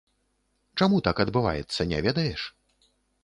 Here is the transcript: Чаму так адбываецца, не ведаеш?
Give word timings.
Чаму 0.81 0.97
так 1.07 1.21
адбываецца, 1.25 1.87
не 1.93 1.99
ведаеш? 2.09 2.41